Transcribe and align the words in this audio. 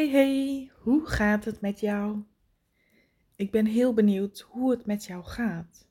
Hey 0.00 0.08
hey, 0.08 0.70
hoe 0.78 1.06
gaat 1.06 1.44
het 1.44 1.60
met 1.60 1.80
jou? 1.80 2.22
Ik 3.36 3.50
ben 3.50 3.66
heel 3.66 3.94
benieuwd 3.94 4.40
hoe 4.48 4.70
het 4.70 4.86
met 4.86 5.04
jou 5.04 5.24
gaat. 5.24 5.86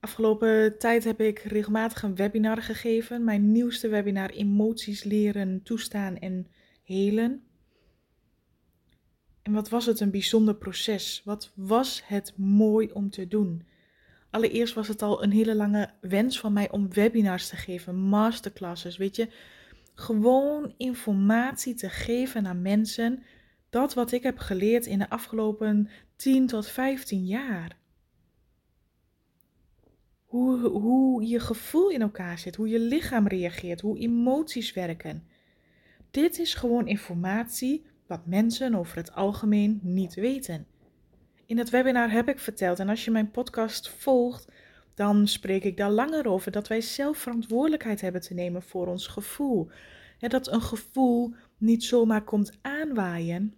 Afgelopen 0.00 0.78
tijd 0.78 1.04
heb 1.04 1.20
ik 1.20 1.38
regelmatig 1.38 2.02
een 2.02 2.14
webinar 2.14 2.62
gegeven. 2.62 3.24
Mijn 3.24 3.52
nieuwste 3.52 3.88
webinar 3.88 4.30
Emoties 4.30 5.04
leren, 5.04 5.62
toestaan 5.62 6.16
en 6.16 6.46
helen. 6.84 7.42
En 9.42 9.52
wat 9.52 9.68
was 9.68 9.86
het 9.86 10.00
een 10.00 10.10
bijzonder 10.10 10.54
proces? 10.54 11.22
Wat 11.24 11.52
was 11.54 12.02
het 12.06 12.32
mooi 12.36 12.90
om 12.92 13.10
te 13.10 13.28
doen? 13.28 13.66
Allereerst 14.30 14.74
was 14.74 14.88
het 14.88 15.02
al 15.02 15.22
een 15.22 15.32
hele 15.32 15.54
lange 15.54 15.90
wens 16.00 16.40
van 16.40 16.52
mij 16.52 16.70
om 16.70 16.92
webinars 16.92 17.48
te 17.48 17.56
geven, 17.56 17.96
masterclasses, 17.96 18.96
weet 18.96 19.16
je 19.16 19.28
gewoon 19.98 20.74
informatie 20.76 21.74
te 21.74 21.88
geven 21.88 22.46
aan 22.46 22.62
mensen. 22.62 23.22
Dat 23.70 23.94
wat 23.94 24.12
ik 24.12 24.22
heb 24.22 24.38
geleerd 24.38 24.86
in 24.86 24.98
de 24.98 25.10
afgelopen 25.10 25.88
10 26.16 26.46
tot 26.46 26.66
15 26.68 27.26
jaar. 27.26 27.76
Hoe, 30.24 30.68
hoe 30.68 31.26
je 31.26 31.40
gevoel 31.40 31.90
in 31.90 32.02
elkaar 32.02 32.38
zit, 32.38 32.56
hoe 32.56 32.68
je 32.68 32.78
lichaam 32.78 33.26
reageert, 33.26 33.80
hoe 33.80 33.98
emoties 33.98 34.72
werken. 34.72 35.26
Dit 36.10 36.38
is 36.38 36.54
gewoon 36.54 36.86
informatie 36.86 37.84
wat 38.06 38.26
mensen 38.26 38.74
over 38.74 38.96
het 38.96 39.12
algemeen 39.12 39.80
niet 39.82 40.14
weten. 40.14 40.66
In 41.46 41.58
het 41.58 41.70
webinar 41.70 42.10
heb 42.10 42.28
ik 42.28 42.38
verteld, 42.38 42.78
en 42.78 42.88
als 42.88 43.04
je 43.04 43.10
mijn 43.10 43.30
podcast 43.30 43.88
volgt, 43.88 44.48
dan 44.94 45.26
spreek 45.28 45.64
ik 45.64 45.76
daar 45.76 45.90
langer 45.90 46.28
over 46.28 46.52
dat 46.52 46.68
wij 46.68 46.80
zelf 46.80 47.18
verantwoordelijkheid 47.18 48.00
hebben 48.00 48.20
te 48.20 48.34
nemen 48.34 48.62
voor 48.62 48.86
ons 48.86 49.06
gevoel. 49.06 49.70
Dat 50.18 50.46
een 50.46 50.62
gevoel 50.62 51.34
niet 51.56 51.84
zomaar 51.84 52.24
komt 52.24 52.58
aanwaaien, 52.62 53.54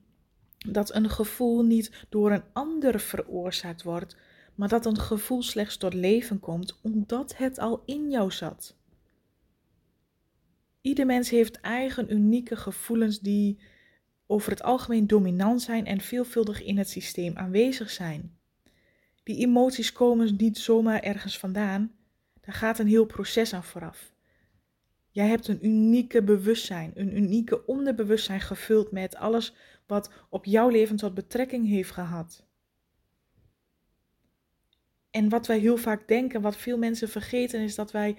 dat 0.68 0.94
een 0.94 1.10
gevoel 1.10 1.62
niet 1.62 2.06
door 2.08 2.32
een 2.32 2.44
ander 2.52 3.00
veroorzaakt 3.00 3.82
wordt, 3.82 4.16
maar 4.54 4.68
dat 4.68 4.86
een 4.86 4.98
gevoel 4.98 5.42
slechts 5.42 5.76
tot 5.76 5.94
leven 5.94 6.40
komt 6.40 6.78
omdat 6.82 7.36
het 7.36 7.58
al 7.58 7.82
in 7.86 8.10
jou 8.10 8.30
zat. 8.30 8.76
Ieder 10.80 11.06
mens 11.06 11.30
heeft 11.30 11.60
eigen 11.60 12.12
unieke 12.12 12.56
gevoelens 12.56 13.20
die 13.20 13.60
over 14.26 14.50
het 14.50 14.62
algemeen 14.62 15.06
dominant 15.06 15.62
zijn 15.62 15.86
en 15.86 16.00
veelvuldig 16.00 16.62
in 16.62 16.78
het 16.78 16.88
systeem 16.88 17.36
aanwezig 17.36 17.90
zijn. 17.90 18.38
Die 19.22 19.38
emoties 19.38 19.92
komen 19.92 20.34
niet 20.36 20.58
zomaar 20.58 21.00
ergens 21.00 21.38
vandaan. 21.38 21.92
Daar 22.40 22.54
gaat 22.54 22.78
een 22.78 22.86
heel 22.86 23.04
proces 23.04 23.52
aan 23.52 23.64
vooraf. 23.64 24.09
Jij 25.10 25.26
hebt 25.28 25.48
een 25.48 25.66
unieke 25.66 26.22
bewustzijn, 26.22 26.90
een 26.94 27.16
unieke 27.16 27.66
onderbewustzijn 27.66 28.40
gevuld 28.40 28.92
met 28.92 29.16
alles 29.16 29.54
wat 29.86 30.12
op 30.28 30.44
jouw 30.44 30.68
leven 30.68 30.96
tot 30.96 31.14
betrekking 31.14 31.68
heeft 31.68 31.90
gehad. 31.90 32.46
En 35.10 35.28
wat 35.28 35.46
wij 35.46 35.58
heel 35.58 35.76
vaak 35.76 36.08
denken, 36.08 36.40
wat 36.40 36.56
veel 36.56 36.78
mensen 36.78 37.08
vergeten, 37.08 37.60
is 37.60 37.74
dat 37.74 37.92
wij 37.92 38.16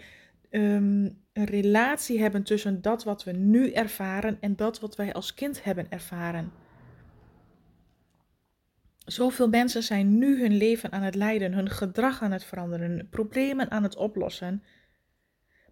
um, 0.50 1.20
een 1.34 1.46
relatie 1.46 2.20
hebben 2.20 2.44
tussen 2.44 2.82
dat 2.82 3.04
wat 3.04 3.24
we 3.24 3.32
nu 3.32 3.72
ervaren 3.72 4.38
en 4.40 4.56
dat 4.56 4.80
wat 4.80 4.96
wij 4.96 5.14
als 5.14 5.34
kind 5.34 5.64
hebben 5.64 5.86
ervaren. 5.90 6.52
Zoveel 9.06 9.50
mensen 9.50 9.84
zijn 9.84 10.18
nu 10.18 10.42
hun 10.42 10.58
leven 10.58 10.92
aan 10.92 11.02
het 11.02 11.16
leiden, 11.16 11.54
hun 11.54 11.70
gedrag 11.70 12.22
aan 12.22 12.32
het 12.32 12.44
veranderen, 12.44 13.08
problemen 13.10 13.72
aan 13.72 13.84
het 13.84 13.96
oplossen. 13.96 14.64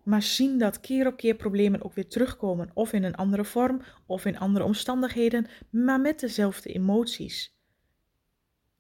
Maar 0.04 0.22
zien 0.22 0.58
dat 0.58 0.80
keer 0.80 1.08
op 1.08 1.18
keer 1.18 1.36
problemen 1.36 1.84
ook 1.84 1.94
weer 1.94 2.08
terugkomen, 2.08 2.72
of 2.74 2.94
in 2.94 3.04
een 3.04 3.16
andere 3.16 3.46
vorm, 3.46 3.82
of 4.06 4.26
in 4.26 4.38
andere 4.38 4.66
omstandigheden, 4.66 5.48
maar 5.70 6.02
met 6.02 6.20
dezelfde 6.20 6.74
emoties. 6.74 7.58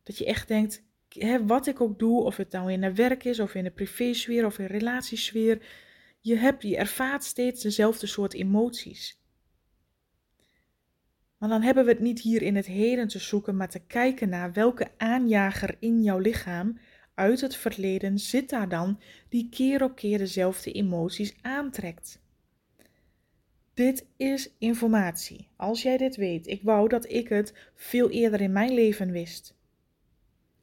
Dat 0.03 0.17
je 0.17 0.25
echt 0.25 0.47
denkt, 0.47 0.83
hè, 1.09 1.45
wat 1.45 1.67
ik 1.67 1.81
ook 1.81 1.99
doe, 1.99 2.23
of 2.23 2.37
het 2.37 2.51
nou 2.51 2.71
in 2.71 2.81
de 2.81 2.93
werk 2.93 3.23
is, 3.23 3.39
of 3.39 3.55
in 3.55 3.63
de 3.63 3.71
privésfeer, 3.71 4.45
of 4.45 4.59
in 4.59 4.65
relatiesfeer, 4.65 5.61
je, 6.19 6.35
hebt, 6.35 6.63
je 6.63 6.77
ervaart 6.77 7.23
steeds 7.23 7.61
dezelfde 7.61 8.07
soort 8.07 8.33
emoties. 8.33 9.19
Maar 11.37 11.49
dan 11.49 11.61
hebben 11.61 11.85
we 11.85 11.91
het 11.91 11.99
niet 11.99 12.21
hier 12.21 12.41
in 12.41 12.55
het 12.55 12.65
heden 12.65 13.07
te 13.07 13.19
zoeken, 13.19 13.55
maar 13.55 13.69
te 13.69 13.79
kijken 13.79 14.29
naar 14.29 14.53
welke 14.53 14.87
aanjager 14.97 15.75
in 15.79 16.03
jouw 16.03 16.19
lichaam 16.19 16.79
uit 17.19 17.41
het 17.41 17.55
verleden 17.55 18.19
zit 18.19 18.49
daar 18.49 18.69
dan 18.69 18.99
die 19.29 19.49
keer 19.49 19.83
op 19.83 19.95
keer 19.95 20.17
dezelfde 20.17 20.71
emoties 20.71 21.33
aantrekt. 21.41 22.19
Dit 23.73 24.05
is 24.17 24.49
informatie. 24.57 25.47
Als 25.55 25.81
jij 25.81 25.97
dit 25.97 26.15
weet, 26.15 26.47
ik 26.47 26.61
wou 26.63 26.89
dat 26.89 27.11
ik 27.11 27.29
het 27.29 27.53
veel 27.75 28.09
eerder 28.09 28.41
in 28.41 28.51
mijn 28.51 28.73
leven 28.73 29.11
wist. 29.11 29.57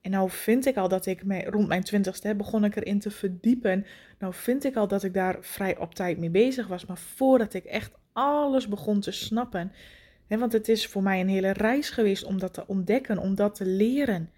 En 0.01 0.11
nou 0.11 0.31
vind 0.31 0.67
ik 0.67 0.77
al 0.77 0.89
dat 0.89 1.07
ik 1.07 1.25
me, 1.25 1.45
rond 1.45 1.69
mijn 1.69 1.83
twintigste 1.83 2.35
begon 2.35 2.65
ik 2.65 2.77
erin 2.77 2.99
te 2.99 3.11
verdiepen. 3.11 3.87
Nou 4.19 4.35
vind 4.35 4.65
ik 4.65 4.77
al 4.77 4.89
dat 4.89 5.03
ik 5.03 5.15
daar 5.15 5.37
vrij 5.41 5.79
op 5.79 5.95
tijd 5.95 6.19
mee 6.19 6.31
bezig 6.31 6.67
was. 6.67 6.87
Maar 6.87 6.99
voordat 6.99 7.55
ik 7.55 7.65
echt 7.65 7.93
alles 8.13 8.69
begon 8.69 9.01
te 9.01 9.11
snappen, 9.11 9.73
want 10.29 10.53
het 10.53 10.69
is 10.69 10.87
voor 10.87 11.03
mij 11.03 11.21
een 11.21 11.29
hele 11.29 11.53
reis 11.53 11.91
geweest 11.91 12.25
om 12.25 12.39
dat 12.39 12.55
te 12.55 12.67
ontdekken, 12.67 13.19
om 13.19 13.35
dat 13.35 13.55
te 13.55 13.67
leren. 13.67 14.31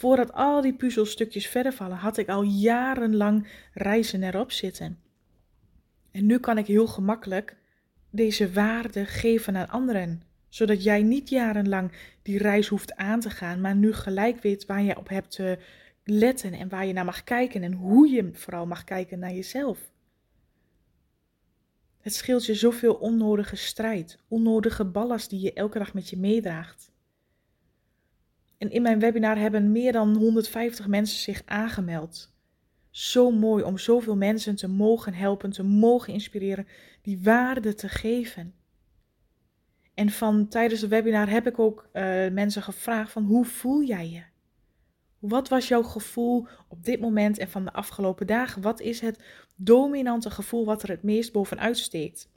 Voordat 0.00 0.32
al 0.32 0.60
die 0.60 0.74
puzzelstukjes 0.74 1.46
verder 1.46 1.72
vallen, 1.72 1.96
had 1.96 2.16
ik 2.16 2.28
al 2.28 2.42
jarenlang 2.42 3.46
reizen 3.74 4.22
erop 4.22 4.52
zitten. 4.52 4.98
En 6.10 6.26
nu 6.26 6.38
kan 6.38 6.58
ik 6.58 6.66
heel 6.66 6.86
gemakkelijk 6.86 7.56
deze 8.10 8.52
waarde 8.52 9.04
geven 9.04 9.56
aan 9.56 9.68
anderen, 9.68 10.22
zodat 10.48 10.82
jij 10.82 11.02
niet 11.02 11.28
jarenlang 11.28 11.92
die 12.22 12.38
reis 12.38 12.68
hoeft 12.68 12.96
aan 12.96 13.20
te 13.20 13.30
gaan, 13.30 13.60
maar 13.60 13.74
nu 13.74 13.92
gelijk 13.92 14.42
weet 14.42 14.66
waar 14.66 14.82
je 14.82 14.96
op 14.96 15.08
hebt 15.08 15.30
te 15.30 15.58
letten 16.04 16.52
en 16.52 16.68
waar 16.68 16.86
je 16.86 16.92
naar 16.92 17.04
mag 17.04 17.24
kijken 17.24 17.62
en 17.62 17.72
hoe 17.72 18.08
je 18.08 18.30
vooral 18.32 18.66
mag 18.66 18.84
kijken 18.84 19.18
naar 19.18 19.32
jezelf. 19.32 19.90
Het 22.00 22.14
scheelt 22.14 22.46
je 22.46 22.54
zoveel 22.54 22.94
onnodige 22.94 23.56
strijd, 23.56 24.18
onnodige 24.28 24.84
ballast 24.84 25.30
die 25.30 25.40
je 25.40 25.52
elke 25.52 25.78
dag 25.78 25.94
met 25.94 26.10
je 26.10 26.16
meedraagt. 26.16 26.89
En 28.60 28.70
in 28.70 28.82
mijn 28.82 28.98
webinar 28.98 29.38
hebben 29.38 29.72
meer 29.72 29.92
dan 29.92 30.16
150 30.16 30.86
mensen 30.86 31.18
zich 31.18 31.42
aangemeld. 31.44 32.34
Zo 32.90 33.30
mooi 33.30 33.64
om 33.64 33.78
zoveel 33.78 34.16
mensen 34.16 34.56
te 34.56 34.68
mogen 34.68 35.14
helpen, 35.14 35.50
te 35.50 35.62
mogen 35.62 36.12
inspireren, 36.12 36.66
die 37.02 37.20
waarde 37.22 37.74
te 37.74 37.88
geven. 37.88 38.54
En 39.94 40.10
van 40.10 40.48
tijdens 40.48 40.80
het 40.80 40.90
webinar 40.90 41.28
heb 41.28 41.46
ik 41.46 41.58
ook 41.58 41.88
uh, 41.92 42.02
mensen 42.28 42.62
gevraagd 42.62 43.12
van 43.12 43.24
hoe 43.24 43.44
voel 43.44 43.82
jij 43.82 44.10
je? 44.10 44.22
Wat 45.18 45.48
was 45.48 45.68
jouw 45.68 45.82
gevoel 45.82 46.46
op 46.68 46.84
dit 46.84 47.00
moment 47.00 47.38
en 47.38 47.48
van 47.48 47.64
de 47.64 47.72
afgelopen 47.72 48.26
dagen? 48.26 48.62
Wat 48.62 48.80
is 48.80 49.00
het 49.00 49.22
dominante 49.56 50.30
gevoel 50.30 50.64
wat 50.64 50.82
er 50.82 50.88
het 50.88 51.02
meest 51.02 51.32
bovenuit 51.32 51.78
steekt? 51.78 52.28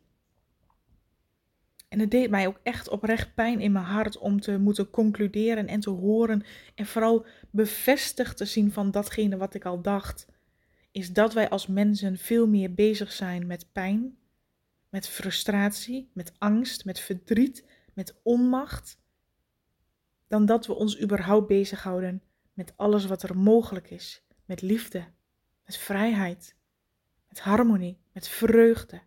En 1.93 1.99
het 1.99 2.11
deed 2.11 2.29
mij 2.29 2.47
ook 2.47 2.59
echt 2.63 2.89
oprecht 2.89 3.33
pijn 3.33 3.59
in 3.59 3.71
mijn 3.71 3.85
hart 3.85 4.17
om 4.17 4.41
te 4.41 4.57
moeten 4.57 4.89
concluderen 4.89 5.67
en 5.67 5.79
te 5.79 5.89
horen 5.89 6.43
en 6.75 6.85
vooral 6.85 7.25
bevestigd 7.49 8.37
te 8.37 8.45
zien 8.45 8.71
van 8.71 8.91
datgene 8.91 9.37
wat 9.37 9.53
ik 9.53 9.65
al 9.65 9.81
dacht, 9.81 10.27
is 10.91 11.13
dat 11.13 11.33
wij 11.33 11.49
als 11.49 11.67
mensen 11.67 12.17
veel 12.17 12.47
meer 12.47 12.73
bezig 12.73 13.11
zijn 13.11 13.47
met 13.47 13.71
pijn, 13.71 14.17
met 14.89 15.07
frustratie, 15.07 16.09
met 16.13 16.33
angst, 16.37 16.85
met 16.85 16.99
verdriet, 16.99 17.65
met 17.93 18.19
onmacht, 18.23 18.97
dan 20.27 20.45
dat 20.45 20.65
we 20.65 20.73
ons 20.73 21.01
überhaupt 21.01 21.47
bezighouden 21.47 22.21
met 22.53 22.73
alles 22.75 23.05
wat 23.05 23.23
er 23.23 23.37
mogelijk 23.37 23.89
is, 23.89 24.23
met 24.45 24.61
liefde, 24.61 25.05
met 25.65 25.77
vrijheid, 25.77 26.55
met 27.27 27.39
harmonie, 27.39 27.97
met 28.11 28.27
vreugde. 28.27 29.01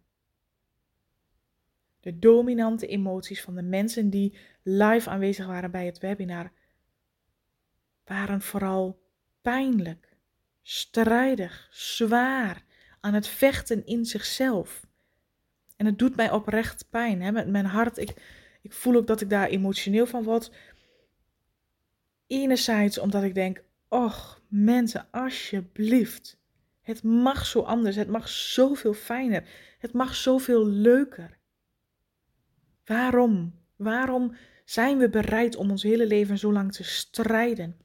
De 2.06 2.18
dominante 2.18 2.86
emoties 2.86 3.42
van 3.42 3.54
de 3.54 3.62
mensen 3.62 4.10
die 4.10 4.38
live 4.62 5.10
aanwezig 5.10 5.46
waren 5.46 5.70
bij 5.70 5.86
het 5.86 5.98
webinar 5.98 6.52
waren 8.04 8.40
vooral 8.40 9.02
pijnlijk, 9.42 10.16
strijdig, 10.62 11.68
zwaar, 11.70 12.64
aan 13.00 13.14
het 13.14 13.26
vechten 13.26 13.86
in 13.86 14.04
zichzelf. 14.04 14.86
En 15.76 15.86
het 15.86 15.98
doet 15.98 16.16
mij 16.16 16.30
oprecht 16.30 16.86
pijn. 16.90 17.22
Hè? 17.22 17.32
Met 17.32 17.48
mijn 17.48 17.66
hart, 17.66 17.98
ik, 17.98 18.14
ik 18.62 18.72
voel 18.72 18.96
ook 18.96 19.06
dat 19.06 19.20
ik 19.20 19.30
daar 19.30 19.48
emotioneel 19.48 20.06
van 20.06 20.22
word. 20.22 20.50
Enerzijds 22.26 22.98
omdat 22.98 23.22
ik 23.22 23.34
denk, 23.34 23.62
och 23.88 24.42
mensen, 24.48 25.08
alsjeblieft. 25.10 26.38
Het 26.82 27.02
mag 27.02 27.46
zo 27.46 27.60
anders, 27.60 27.96
het 27.96 28.08
mag 28.08 28.28
zoveel 28.28 28.94
fijner, 28.94 29.48
het 29.78 29.92
mag 29.92 30.14
zoveel 30.14 30.66
leuker. 30.66 31.36
Waarom? 32.86 33.54
Waarom 33.76 34.36
zijn 34.64 34.98
we 34.98 35.08
bereid 35.08 35.56
om 35.56 35.70
ons 35.70 35.82
hele 35.82 36.06
leven 36.06 36.38
zo 36.38 36.52
lang 36.52 36.72
te 36.72 36.84
strijden? 36.84 37.76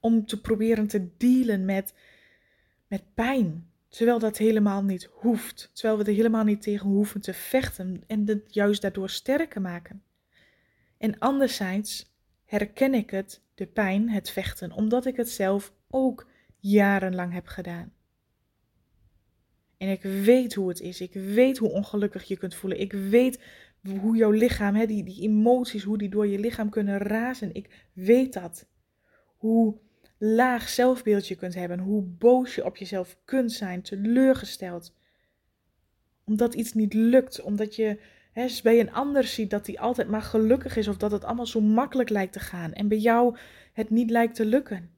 Om 0.00 0.26
te 0.26 0.40
proberen 0.40 0.86
te 0.86 1.16
dealen 1.16 1.64
met, 1.64 1.94
met 2.86 3.02
pijn, 3.14 3.72
Terwijl 3.92 4.18
dat 4.18 4.36
helemaal 4.36 4.82
niet 4.82 5.08
hoeft. 5.12 5.70
Terwijl 5.72 5.98
we 5.98 6.04
er 6.04 6.16
helemaal 6.16 6.44
niet 6.44 6.62
tegen 6.62 6.88
hoeven 6.88 7.20
te 7.20 7.34
vechten 7.34 8.02
en 8.06 8.26
het 8.26 8.54
juist 8.54 8.82
daardoor 8.82 9.10
sterker 9.10 9.60
maken. 9.60 10.02
En 10.98 11.18
anderzijds 11.18 12.14
herken 12.44 12.94
ik 12.94 13.10
het, 13.10 13.42
de 13.54 13.66
pijn, 13.66 14.08
het 14.08 14.30
vechten, 14.30 14.72
omdat 14.72 15.06
ik 15.06 15.16
het 15.16 15.30
zelf 15.30 15.72
ook 15.90 16.28
jarenlang 16.58 17.32
heb 17.32 17.46
gedaan. 17.46 17.92
En 19.76 19.88
ik 19.88 20.02
weet 20.02 20.54
hoe 20.54 20.68
het 20.68 20.80
is. 20.80 21.00
Ik 21.00 21.12
weet 21.12 21.58
hoe 21.58 21.70
ongelukkig 21.70 22.24
je 22.24 22.36
kunt 22.36 22.54
voelen. 22.54 22.80
Ik 22.80 22.92
weet 22.92 23.40
hoe 23.88 24.16
jouw 24.16 24.30
lichaam, 24.30 24.74
hè, 24.74 24.86
die, 24.86 25.04
die 25.04 25.22
emoties, 25.22 25.82
hoe 25.82 25.98
die 25.98 26.08
door 26.08 26.26
je 26.26 26.38
lichaam 26.38 26.70
kunnen 26.70 26.98
razen. 26.98 27.54
Ik 27.54 27.88
weet 27.92 28.32
dat. 28.32 28.68
Hoe 29.36 29.78
laag 30.18 30.68
zelfbeeld 30.68 31.28
je 31.28 31.34
kunt 31.34 31.54
hebben. 31.54 31.78
Hoe 31.78 32.02
boos 32.02 32.54
je 32.54 32.64
op 32.64 32.76
jezelf 32.76 33.18
kunt 33.24 33.52
zijn. 33.52 33.82
Teleurgesteld. 33.82 34.94
Omdat 36.24 36.54
iets 36.54 36.72
niet 36.72 36.94
lukt. 36.94 37.40
Omdat 37.40 37.76
je 37.76 38.00
hè, 38.32 38.46
bij 38.62 38.80
een 38.80 38.92
ander 38.92 39.24
ziet 39.24 39.50
dat 39.50 39.66
hij 39.66 39.78
altijd 39.78 40.08
maar 40.08 40.22
gelukkig 40.22 40.76
is. 40.76 40.88
Of 40.88 40.96
dat 40.96 41.10
het 41.10 41.24
allemaal 41.24 41.46
zo 41.46 41.60
makkelijk 41.60 42.08
lijkt 42.08 42.32
te 42.32 42.40
gaan. 42.40 42.72
En 42.72 42.88
bij 42.88 42.98
jou 42.98 43.36
het 43.72 43.90
niet 43.90 44.10
lijkt 44.10 44.34
te 44.34 44.46
lukken. 44.46 44.90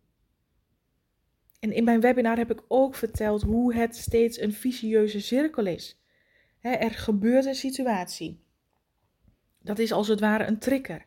En 1.60 1.72
in 1.72 1.84
mijn 1.84 2.00
webinar 2.00 2.37
heb 2.37 2.50
ik 2.50 2.62
ook 2.69 2.94
verteld 2.94 3.42
hoe 3.42 3.75
het 3.75 3.96
steeds 3.96 4.40
een 4.40 4.52
vicieuze 4.52 5.20
cirkel 5.20 5.66
is. 5.66 6.02
er 6.60 6.90
gebeurt 6.90 7.44
een 7.44 7.54
situatie. 7.54 8.44
Dat 9.64 9.78
is 9.78 9.93
als 9.93 10.08
het 10.08 10.20
ware 10.20 10.44
een 10.44 10.58
trigger. 10.58 11.05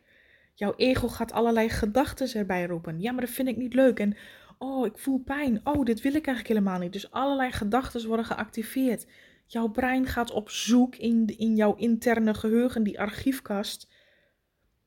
Jouw 0.54 0.74
ego 0.76 1.08
gaat 1.08 1.32
allerlei 1.32 1.68
gedachten 1.68 2.34
erbij 2.34 2.66
roepen. 2.66 3.00
Ja, 3.00 3.12
maar 3.12 3.20
dat 3.20 3.34
vind 3.34 3.48
ik 3.48 3.56
niet 3.56 3.74
leuk. 3.74 3.98
En 3.98 4.16
oh, 4.58 4.86
ik 4.86 4.98
voel 4.98 5.18
pijn. 5.18 5.60
Oh, 5.64 5.84
dit 5.84 6.00
wil 6.00 6.14
ik 6.14 6.26
eigenlijk 6.26 6.48
helemaal 6.48 6.78
niet. 6.78 6.92
Dus 6.92 7.10
allerlei 7.10 7.52
gedachten 7.52 8.06
worden 8.06 8.26
geactiveerd. 8.26 9.06
Jouw 9.46 9.68
brein 9.68 10.06
gaat 10.06 10.30
op 10.30 10.50
zoek 10.50 10.96
in, 10.96 11.38
in 11.38 11.56
jouw 11.56 11.74
interne 11.74 12.34
geheugen, 12.34 12.82
die 12.82 13.00
archiefkast, 13.00 13.88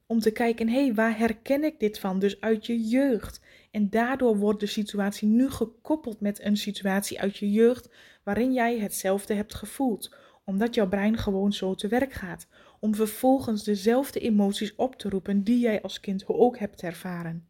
om 0.06 0.20
te 0.20 0.32
kijken, 0.32 0.68
hé, 0.68 0.84
hey, 0.84 0.94
waar 0.94 1.18
herken 1.18 1.64
ik 1.64 1.80
dit 1.80 2.00
van? 2.00 2.20
Dus 2.20 2.42
uit 2.42 2.66
je 2.66 2.80
jeugd. 2.80 3.42
En 3.72 3.90
daardoor 3.90 4.38
wordt 4.38 4.60
de 4.60 4.66
situatie 4.66 5.28
nu 5.28 5.50
gekoppeld 5.50 6.20
met 6.20 6.44
een 6.44 6.58
situatie 6.58 7.20
uit 7.20 7.38
je 7.38 7.52
jeugd 7.52 7.90
waarin 8.24 8.54
jij 8.54 8.80
hetzelfde 8.80 9.34
hebt 9.34 9.56
gevoeld, 9.56 10.16
omdat 10.46 10.76
jouw 10.76 10.88
brein 10.88 11.18
gewoon 11.18 11.54
zo 11.54 11.76
te 11.76 11.88
werk 11.88 12.14
gaat, 12.14 12.48
om 12.82 12.96
vervolgens 12.96 13.64
dezelfde 13.64 14.20
emoties 14.20 14.76
op 14.76 14.96
te 14.96 15.10
roepen 15.10 15.44
die 15.44 15.60
jij 15.60 15.82
als 15.82 16.00
kind 16.00 16.24
ook 16.28 16.58
hebt 16.58 16.82
ervaren. 16.82 17.48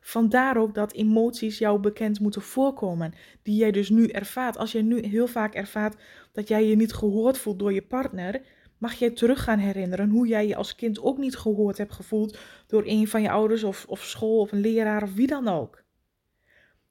Vandaar 0.00 0.56
ook 0.56 0.74
dat 0.74 0.92
emoties 0.92 1.58
jou 1.58 1.80
bekend 1.80 2.20
moeten 2.20 2.42
voorkomen, 2.42 3.12
die 3.42 3.56
jij 3.56 3.70
dus 3.70 3.88
nu 3.88 4.06
ervaart. 4.06 4.56
Als 4.56 4.72
je 4.72 4.82
nu 4.82 5.06
heel 5.06 5.26
vaak 5.26 5.54
ervaart 5.54 6.00
dat 6.32 6.48
jij 6.48 6.66
je 6.66 6.76
niet 6.76 6.92
gehoord 6.92 7.38
voelt 7.38 7.58
door 7.58 7.72
je 7.72 7.82
partner, 7.82 8.42
mag 8.78 8.94
jij 8.94 9.10
terug 9.10 9.42
gaan 9.42 9.58
herinneren 9.58 10.10
hoe 10.10 10.26
jij 10.26 10.46
je 10.46 10.56
als 10.56 10.74
kind 10.74 11.00
ook 11.00 11.18
niet 11.18 11.36
gehoord 11.36 11.78
hebt 11.78 11.92
gevoeld 11.92 12.38
door 12.66 12.82
een 12.86 13.08
van 13.08 13.22
je 13.22 13.30
ouders 13.30 13.62
of, 13.62 13.84
of 13.88 14.04
school 14.04 14.40
of 14.40 14.52
een 14.52 14.60
leraar 14.60 15.02
of 15.02 15.14
wie 15.14 15.26
dan 15.26 15.48
ook. 15.48 15.82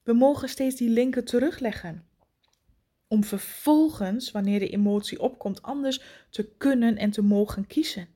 We 0.02 0.12
mogen 0.12 0.48
steeds 0.48 0.76
die 0.76 0.90
linken 0.90 1.24
terugleggen. 1.24 2.07
Om 3.08 3.24
vervolgens, 3.24 4.30
wanneer 4.30 4.58
de 4.58 4.68
emotie 4.68 5.20
opkomt, 5.20 5.62
anders 5.62 6.00
te 6.30 6.48
kunnen 6.56 6.96
en 6.96 7.10
te 7.10 7.22
mogen 7.22 7.66
kiezen. 7.66 8.08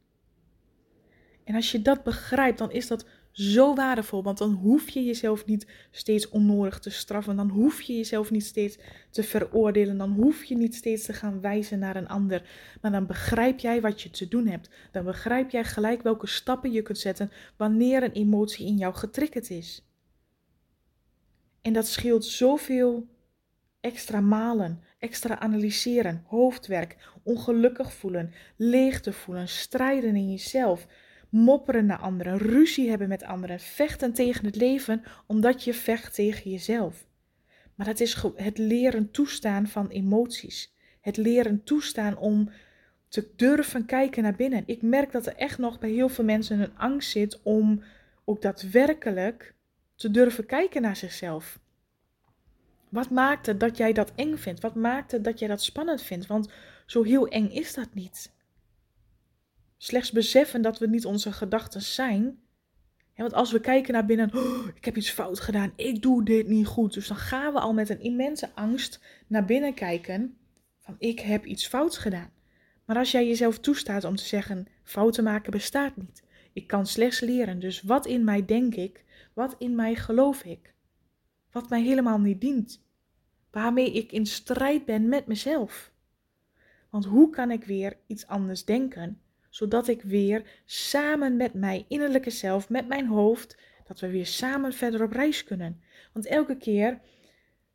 En 1.44 1.54
als 1.54 1.72
je 1.72 1.82
dat 1.82 2.02
begrijpt, 2.02 2.58
dan 2.58 2.72
is 2.72 2.86
dat 2.86 3.06
zo 3.32 3.74
waardevol. 3.74 4.22
Want 4.22 4.38
dan 4.38 4.52
hoef 4.52 4.88
je 4.88 5.04
jezelf 5.04 5.46
niet 5.46 5.66
steeds 5.90 6.28
onnodig 6.28 6.78
te 6.78 6.90
straffen. 6.90 7.36
Dan 7.36 7.48
hoef 7.48 7.80
je 7.80 7.96
jezelf 7.96 8.30
niet 8.30 8.44
steeds 8.44 8.78
te 9.10 9.22
veroordelen. 9.22 9.98
Dan 9.98 10.12
hoef 10.12 10.44
je 10.44 10.56
niet 10.56 10.74
steeds 10.74 11.04
te 11.04 11.12
gaan 11.12 11.40
wijzen 11.40 11.78
naar 11.78 11.96
een 11.96 12.08
ander. 12.08 12.48
Maar 12.80 12.90
dan 12.90 13.06
begrijp 13.06 13.58
jij 13.58 13.80
wat 13.80 14.02
je 14.02 14.10
te 14.10 14.28
doen 14.28 14.46
hebt. 14.46 14.70
Dan 14.90 15.04
begrijp 15.04 15.50
jij 15.50 15.64
gelijk 15.64 16.02
welke 16.02 16.26
stappen 16.26 16.72
je 16.72 16.82
kunt 16.82 16.98
zetten 16.98 17.30
wanneer 17.56 18.02
een 18.02 18.12
emotie 18.12 18.66
in 18.66 18.76
jou 18.76 18.94
getriggerd 18.94 19.50
is. 19.50 19.86
En 21.62 21.72
dat 21.72 21.86
scheelt 21.86 22.24
zoveel 22.24 23.06
extra 23.82 24.20
malen, 24.20 24.82
extra 24.98 25.38
analyseren, 25.38 26.24
hoofdwerk, 26.26 26.96
ongelukkig 27.22 27.92
voelen, 27.92 28.32
leegte 28.56 29.12
voelen, 29.12 29.48
strijden 29.48 30.16
in 30.16 30.30
jezelf 30.30 30.86
mopperen 31.32 31.86
naar 31.86 31.98
anderen, 31.98 32.38
ruzie 32.38 32.88
hebben 32.88 33.08
met 33.08 33.22
anderen, 33.22 33.60
vechten 33.60 34.12
tegen 34.12 34.44
het 34.44 34.56
leven 34.56 35.02
omdat 35.26 35.64
je 35.64 35.74
vecht 35.74 36.14
tegen 36.14 36.50
jezelf. 36.50 37.06
Maar 37.74 37.86
het 37.86 38.00
is 38.00 38.22
het 38.36 38.58
leren 38.58 39.10
toestaan 39.10 39.66
van 39.66 39.88
emoties. 39.88 40.74
Het 41.00 41.16
leren 41.16 41.64
toestaan 41.64 42.16
om 42.16 42.50
te 43.08 43.30
durven 43.36 43.84
kijken 43.84 44.22
naar 44.22 44.34
binnen. 44.34 44.62
Ik 44.66 44.82
merk 44.82 45.12
dat 45.12 45.26
er 45.26 45.36
echt 45.36 45.58
nog 45.58 45.78
bij 45.78 45.90
heel 45.90 46.08
veel 46.08 46.24
mensen 46.24 46.60
een 46.60 46.78
angst 46.78 47.10
zit 47.10 47.40
om 47.42 47.82
ook 48.24 48.42
daadwerkelijk 48.42 49.54
te 49.94 50.10
durven 50.10 50.46
kijken 50.46 50.82
naar 50.82 50.96
zichzelf. 50.96 51.60
Wat 52.92 53.10
maakt 53.10 53.46
het 53.46 53.60
dat 53.60 53.76
jij 53.76 53.92
dat 53.92 54.12
eng 54.14 54.36
vindt? 54.36 54.60
Wat 54.60 54.74
maakt 54.74 55.12
het 55.12 55.24
dat 55.24 55.38
jij 55.38 55.48
dat 55.48 55.62
spannend 55.62 56.02
vindt? 56.02 56.26
Want 56.26 56.48
zo 56.86 57.02
heel 57.02 57.28
eng 57.28 57.48
is 57.48 57.74
dat 57.74 57.94
niet. 57.94 58.32
Slechts 59.76 60.12
beseffen 60.12 60.62
dat 60.62 60.78
we 60.78 60.88
niet 60.88 61.06
onze 61.06 61.32
gedachten 61.32 61.82
zijn. 61.82 62.38
want 63.16 63.32
als 63.32 63.52
we 63.52 63.60
kijken 63.60 63.92
naar 63.92 64.06
binnen, 64.06 64.34
oh, 64.34 64.66
ik 64.74 64.84
heb 64.84 64.96
iets 64.96 65.10
fout 65.10 65.40
gedaan, 65.40 65.72
ik 65.76 66.02
doe 66.02 66.24
dit 66.24 66.46
niet 66.46 66.66
goed. 66.66 66.92
Dus 66.92 67.08
dan 67.08 67.16
gaan 67.16 67.52
we 67.52 67.60
al 67.60 67.72
met 67.72 67.88
een 67.88 68.00
immense 68.00 68.50
angst 68.54 69.00
naar 69.26 69.44
binnen 69.44 69.74
kijken 69.74 70.36
van 70.78 70.94
ik 70.98 71.20
heb 71.20 71.44
iets 71.44 71.66
fouts 71.66 71.98
gedaan. 71.98 72.32
Maar 72.84 72.96
als 72.96 73.10
jij 73.10 73.26
jezelf 73.26 73.58
toestaat 73.58 74.04
om 74.04 74.16
te 74.16 74.24
zeggen, 74.24 74.66
fouten 74.82 75.24
maken 75.24 75.50
bestaat 75.50 75.96
niet. 75.96 76.22
Ik 76.52 76.66
kan 76.66 76.86
slechts 76.86 77.20
leren, 77.20 77.58
dus 77.58 77.82
wat 77.82 78.06
in 78.06 78.24
mij 78.24 78.44
denk 78.44 78.74
ik, 78.74 79.04
wat 79.34 79.54
in 79.58 79.74
mij 79.74 79.94
geloof 79.94 80.42
ik, 80.42 80.72
wat 81.52 81.68
mij 81.68 81.82
helemaal 81.82 82.18
niet 82.18 82.40
dient, 82.40 82.84
waarmee 83.50 83.92
ik 83.92 84.12
in 84.12 84.26
strijd 84.26 84.84
ben 84.84 85.08
met 85.08 85.26
mezelf. 85.26 85.92
Want 86.90 87.04
hoe 87.04 87.30
kan 87.30 87.50
ik 87.50 87.64
weer 87.64 87.96
iets 88.06 88.26
anders 88.26 88.64
denken 88.64 89.22
zodat 89.52 89.88
ik 89.88 90.02
weer 90.02 90.62
samen 90.64 91.36
met 91.36 91.54
mijn 91.54 91.84
innerlijke 91.88 92.30
zelf, 92.30 92.68
met 92.68 92.88
mijn 92.88 93.06
hoofd, 93.06 93.56
dat 93.86 94.00
we 94.00 94.10
weer 94.10 94.26
samen 94.26 94.72
verder 94.72 95.02
op 95.02 95.12
reis 95.12 95.44
kunnen. 95.44 95.82
Want 96.12 96.26
elke 96.26 96.56
keer, 96.56 97.00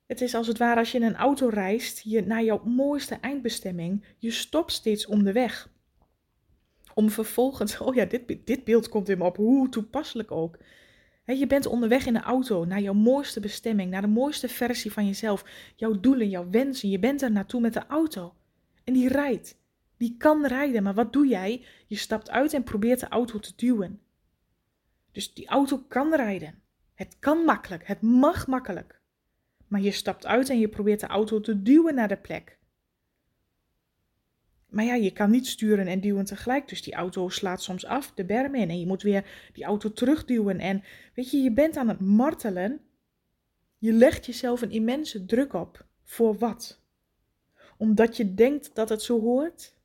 het 0.05 0.21
is 0.21 0.35
als 0.35 0.47
het 0.47 0.57
ware 0.57 0.79
als 0.79 0.91
je 0.91 0.97
in 0.97 1.03
een 1.03 1.15
auto 1.15 1.47
reist, 1.47 2.01
je 2.03 2.25
naar 2.25 2.43
jouw 2.43 2.63
mooiste 2.63 3.15
eindbestemming, 3.15 4.05
je 4.17 4.31
stopt 4.31 4.71
steeds 4.71 5.05
om 5.05 5.23
de 5.23 5.31
weg. 5.31 5.69
Om 6.93 7.09
vervolgens, 7.09 7.79
oh 7.81 7.95
ja, 7.95 8.05
dit, 8.05 8.45
dit 8.45 8.63
beeld 8.63 8.89
komt 8.89 9.09
in 9.09 9.17
me 9.17 9.23
op, 9.23 9.37
hoe 9.37 9.69
toepasselijk 9.69 10.31
ook. 10.31 10.57
Je 11.35 11.47
bent 11.47 11.65
onderweg 11.65 12.05
in 12.05 12.13
de 12.13 12.19
auto 12.19 12.65
naar 12.65 12.81
jouw 12.81 12.93
mooiste 12.93 13.39
bestemming, 13.39 13.91
naar 13.91 14.01
de 14.01 14.07
mooiste 14.07 14.47
versie 14.47 14.91
van 14.91 15.05
jezelf, 15.05 15.45
jouw 15.75 15.99
doelen, 15.99 16.29
jouw 16.29 16.49
wensen. 16.49 16.89
Je 16.89 16.99
bent 16.99 17.21
er 17.21 17.31
naartoe 17.31 17.61
met 17.61 17.73
de 17.73 17.87
auto. 17.87 18.33
En 18.83 18.93
die 18.93 19.07
rijdt. 19.07 19.57
Die 19.97 20.15
kan 20.17 20.45
rijden, 20.45 20.83
maar 20.83 20.93
wat 20.93 21.13
doe 21.13 21.27
jij? 21.27 21.65
Je 21.87 21.95
stapt 21.95 22.29
uit 22.29 22.53
en 22.53 22.63
probeert 22.63 22.99
de 22.99 23.07
auto 23.07 23.39
te 23.39 23.53
duwen. 23.55 24.01
Dus 25.11 25.33
die 25.33 25.47
auto 25.47 25.77
kan 25.87 26.15
rijden. 26.15 26.61
Het 26.93 27.15
kan 27.19 27.37
makkelijk, 27.37 27.87
het 27.87 28.01
mag 28.01 28.47
makkelijk. 28.47 29.01
Maar 29.67 29.81
je 29.81 29.91
stapt 29.91 30.25
uit 30.25 30.49
en 30.49 30.59
je 30.59 30.67
probeert 30.67 30.99
de 30.99 31.07
auto 31.07 31.39
te 31.39 31.61
duwen 31.61 31.95
naar 31.95 32.07
de 32.07 32.17
plek. 32.17 32.56
Maar 34.67 34.85
ja, 34.85 34.93
je 34.93 35.11
kan 35.11 35.31
niet 35.31 35.47
sturen 35.47 35.87
en 35.87 36.01
duwen 36.01 36.25
tegelijk. 36.25 36.67
Dus 36.67 36.81
die 36.81 36.93
auto 36.93 37.29
slaat 37.29 37.61
soms 37.61 37.85
af 37.85 38.13
de 38.13 38.25
berm 38.25 38.55
in. 38.55 38.69
En 38.69 38.79
je 38.79 38.87
moet 38.87 39.01
weer 39.01 39.49
die 39.53 39.63
auto 39.63 39.91
terugduwen. 39.91 40.59
En 40.59 40.83
weet 41.13 41.31
je, 41.31 41.37
je 41.37 41.51
bent 41.51 41.77
aan 41.77 41.87
het 41.87 41.99
martelen. 41.99 42.79
Je 43.77 43.93
legt 43.93 44.25
jezelf 44.25 44.61
een 44.61 44.71
immense 44.71 45.25
druk 45.25 45.53
op. 45.53 45.85
Voor 46.03 46.37
wat? 46.37 46.81
Omdat 47.77 48.17
je 48.17 48.33
denkt 48.33 48.75
dat 48.75 48.89
het 48.89 49.01
zo 49.01 49.21
hoort? 49.21 49.77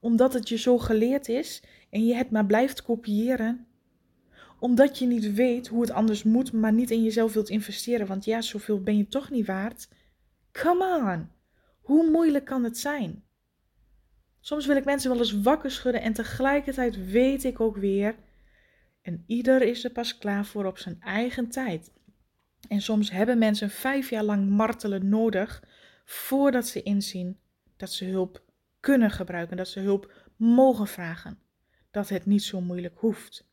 omdat 0.00 0.32
het 0.32 0.48
je 0.48 0.56
zo 0.56 0.78
geleerd 0.78 1.28
is 1.28 1.62
en 1.90 2.06
je 2.06 2.14
het 2.14 2.30
maar 2.30 2.46
blijft 2.46 2.82
kopiëren. 2.82 3.66
Omdat 4.58 4.98
je 4.98 5.06
niet 5.06 5.32
weet 5.34 5.68
hoe 5.68 5.80
het 5.80 5.90
anders 5.90 6.22
moet, 6.22 6.52
maar 6.52 6.72
niet 6.72 6.90
in 6.90 7.02
jezelf 7.02 7.32
wilt 7.32 7.48
investeren, 7.48 8.06
want 8.06 8.24
ja, 8.24 8.40
zoveel 8.40 8.82
ben 8.82 8.96
je 8.96 9.08
toch 9.08 9.30
niet 9.30 9.46
waard. 9.46 9.88
Come 10.52 11.12
on, 11.12 11.28
hoe 11.80 12.10
moeilijk 12.10 12.44
kan 12.44 12.64
het 12.64 12.78
zijn? 12.78 13.24
Soms 14.40 14.66
wil 14.66 14.76
ik 14.76 14.84
mensen 14.84 15.10
wel 15.10 15.18
eens 15.18 15.40
wakker 15.40 15.70
schudden 15.70 16.02
en 16.02 16.12
tegelijkertijd 16.12 17.10
weet 17.10 17.44
ik 17.44 17.60
ook 17.60 17.76
weer, 17.76 18.14
en 19.02 19.24
ieder 19.26 19.62
is 19.62 19.84
er 19.84 19.90
pas 19.90 20.18
klaar 20.18 20.44
voor 20.44 20.64
op 20.64 20.78
zijn 20.78 21.00
eigen 21.00 21.48
tijd. 21.48 21.92
En 22.68 22.80
soms 22.80 23.10
hebben 23.10 23.38
mensen 23.38 23.70
vijf 23.70 24.10
jaar 24.10 24.24
lang 24.24 24.48
martelen 24.48 25.08
nodig 25.08 25.64
voordat 26.04 26.66
ze 26.66 26.82
inzien 26.82 27.38
dat 27.76 27.92
ze 27.92 28.04
hulp 28.04 28.42
kunnen 28.80 29.10
gebruiken, 29.10 29.56
dat 29.56 29.68
ze 29.68 29.80
hulp 29.80 30.12
mogen 30.36 30.86
vragen, 30.86 31.38
dat 31.90 32.08
het 32.08 32.26
niet 32.26 32.42
zo 32.42 32.60
moeilijk 32.60 32.98
hoeft. 32.98 33.48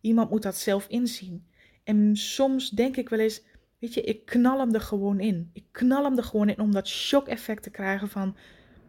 Iemand 0.00 0.30
moet 0.30 0.42
dat 0.42 0.56
zelf 0.56 0.86
inzien. 0.88 1.46
En 1.84 2.16
soms 2.16 2.70
denk 2.70 2.96
ik 2.96 3.08
wel 3.08 3.18
eens, 3.18 3.42
Weet 3.82 3.94
je, 3.94 4.02
ik 4.02 4.24
knal 4.24 4.58
hem 4.58 4.74
er 4.74 4.80
gewoon 4.80 5.20
in. 5.20 5.50
Ik 5.52 5.64
knal 5.70 6.04
hem 6.04 6.16
er 6.16 6.24
gewoon 6.24 6.48
in 6.48 6.58
om 6.58 6.72
dat 6.72 6.88
shock-effect 6.88 7.62
te 7.62 7.70
krijgen 7.70 8.08
van: 8.08 8.36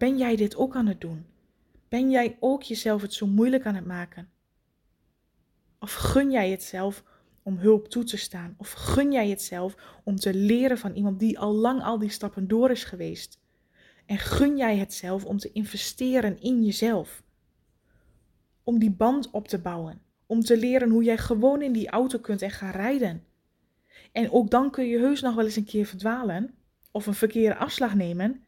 ben 0.03 0.17
jij 0.17 0.35
dit 0.35 0.55
ook 0.55 0.75
aan 0.75 0.87
het 0.87 1.01
doen? 1.01 1.25
Ben 1.89 2.09
jij 2.09 2.37
ook 2.39 2.63
jezelf 2.63 3.01
het 3.01 3.13
zo 3.13 3.27
moeilijk 3.27 3.65
aan 3.65 3.75
het 3.75 3.85
maken? 3.85 4.29
Of 5.79 5.93
gun 5.93 6.31
jij 6.31 6.49
het 6.49 6.63
zelf 6.63 7.03
om 7.43 7.57
hulp 7.57 7.87
toe 7.87 8.03
te 8.03 8.17
staan? 8.17 8.55
Of 8.57 8.71
gun 8.71 9.11
jij 9.11 9.29
het 9.29 9.41
zelf 9.41 9.99
om 10.03 10.15
te 10.15 10.33
leren 10.33 10.77
van 10.77 10.93
iemand 10.93 11.19
die 11.19 11.39
al 11.39 11.53
lang 11.53 11.83
al 11.83 11.99
die 11.99 12.09
stappen 12.09 12.47
door 12.47 12.71
is 12.71 12.83
geweest? 12.83 13.39
En 14.05 14.17
gun 14.17 14.57
jij 14.57 14.77
het 14.77 14.93
zelf 14.93 15.25
om 15.25 15.37
te 15.37 15.51
investeren 15.51 16.41
in 16.41 16.63
jezelf? 16.63 17.23
Om 18.63 18.79
die 18.79 18.91
band 18.91 19.31
op 19.31 19.47
te 19.47 19.59
bouwen. 19.59 20.01
Om 20.25 20.41
te 20.41 20.57
leren 20.57 20.89
hoe 20.89 21.03
jij 21.03 21.17
gewoon 21.17 21.61
in 21.61 21.73
die 21.73 21.89
auto 21.89 22.19
kunt 22.19 22.41
en 22.41 22.51
gaan 22.51 22.71
rijden. 22.71 23.23
En 24.11 24.31
ook 24.31 24.49
dan 24.49 24.71
kun 24.71 24.85
je 24.85 24.97
heus 24.97 25.21
nog 25.21 25.35
wel 25.35 25.45
eens 25.45 25.55
een 25.55 25.65
keer 25.65 25.85
verdwalen 25.85 26.53
of 26.91 27.05
een 27.05 27.13
verkeerde 27.13 27.55
afslag 27.55 27.95
nemen, 27.95 28.43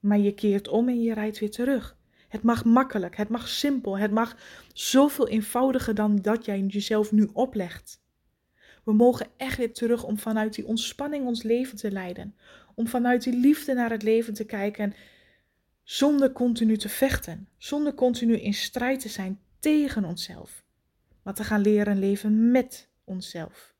maar 0.00 0.18
je 0.18 0.34
keert 0.34 0.68
om 0.68 0.88
en 0.88 1.02
je 1.02 1.14
rijdt 1.14 1.38
weer 1.38 1.50
terug. 1.50 1.96
Het 2.28 2.42
mag 2.42 2.64
makkelijk, 2.64 3.16
het 3.16 3.28
mag 3.28 3.48
simpel, 3.48 3.98
het 3.98 4.10
mag 4.10 4.36
zoveel 4.72 5.28
eenvoudiger 5.28 5.94
dan 5.94 6.16
dat 6.16 6.44
jij 6.44 6.60
jezelf 6.60 7.12
nu 7.12 7.28
oplegt. 7.32 8.00
We 8.84 8.92
mogen 8.92 9.26
echt 9.36 9.58
weer 9.58 9.72
terug 9.72 10.04
om 10.04 10.18
vanuit 10.18 10.54
die 10.54 10.66
ontspanning 10.66 11.26
ons 11.26 11.42
leven 11.42 11.76
te 11.76 11.90
leiden. 11.90 12.34
Om 12.74 12.88
vanuit 12.88 13.22
die 13.22 13.36
liefde 13.36 13.74
naar 13.74 13.90
het 13.90 14.02
leven 14.02 14.34
te 14.34 14.44
kijken 14.44 14.94
zonder 15.82 16.32
continu 16.32 16.76
te 16.76 16.88
vechten. 16.88 17.48
Zonder 17.56 17.94
continu 17.94 18.36
in 18.36 18.54
strijd 18.54 19.00
te 19.00 19.08
zijn 19.08 19.40
tegen 19.58 20.04
onszelf. 20.04 20.64
Maar 21.22 21.34
te 21.34 21.44
gaan 21.44 21.60
leren 21.60 21.98
leven 21.98 22.50
met 22.50 22.88
onszelf. 23.04 23.74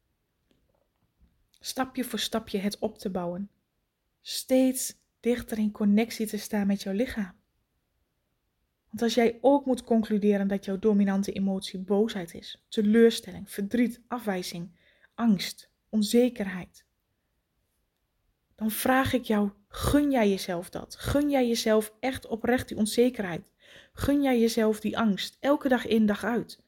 Stapje 1.60 2.04
voor 2.04 2.18
stapje 2.18 2.58
het 2.58 2.78
op 2.78 2.98
te 2.98 3.10
bouwen. 3.10 3.50
Steeds 4.20 4.99
dichter 5.20 5.58
in 5.58 5.70
connectie 5.70 6.26
te 6.26 6.38
staan 6.38 6.66
met 6.66 6.82
jouw 6.82 6.94
lichaam. 6.94 7.38
Want 8.88 9.02
als 9.02 9.14
jij 9.14 9.38
ook 9.40 9.66
moet 9.66 9.84
concluderen 9.84 10.48
dat 10.48 10.64
jouw 10.64 10.78
dominante 10.78 11.32
emotie 11.32 11.78
boosheid 11.78 12.34
is, 12.34 12.64
teleurstelling, 12.68 13.50
verdriet, 13.50 14.00
afwijzing, 14.08 14.70
angst, 15.14 15.70
onzekerheid, 15.88 16.84
dan 18.60 18.70
vraag 18.70 19.12
ik 19.12 19.24
jou: 19.24 19.50
gun 19.68 20.10
jij 20.10 20.28
jezelf 20.28 20.70
dat? 20.70 20.96
Gun 20.98 21.30
jij 21.30 21.48
jezelf 21.48 21.94
echt 22.00 22.26
oprecht 22.26 22.68
die 22.68 22.76
onzekerheid? 22.76 23.42
Gun 23.92 24.22
jij 24.22 24.40
jezelf 24.40 24.80
die 24.80 24.98
angst, 24.98 25.36
elke 25.40 25.68
dag 25.68 25.86
in, 25.86 26.06
dag 26.06 26.24
uit? 26.24 26.62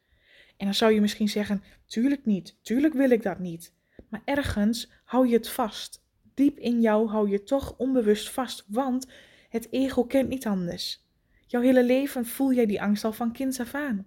En 0.57 0.65
dan 0.65 0.75
zou 0.75 0.93
je 0.93 1.01
misschien 1.01 1.29
zeggen: 1.29 1.63
tuurlijk 1.87 2.25
niet, 2.25 2.57
tuurlijk 2.63 2.95
wil 2.95 3.11
ik 3.11 3.23
dat 3.23 3.39
niet. 3.39 3.75
Maar 4.09 4.23
ergens 4.25 4.91
hou 5.05 5.29
je 5.29 5.37
het 5.37 5.49
vast. 5.49 6.02
Diep 6.35 6.59
in 6.59 6.81
jou 6.81 7.09
hou 7.09 7.31
je 7.31 7.43
toch 7.43 7.75
onbewust 7.77 8.31
vast, 8.31 8.65
want 8.69 9.07
het 9.49 9.73
ego 9.73 10.05
kent 10.05 10.29
niet 10.29 10.47
anders. 10.47 11.07
Jouw 11.47 11.61
hele 11.61 11.85
leven 11.85 12.27
voel 12.27 12.53
jij 12.53 12.67
die 12.67 12.83
angst 12.83 13.05
al 13.05 13.13
van 13.13 13.33
kinds 13.33 13.61
af 13.61 13.75
aan. 13.75 14.07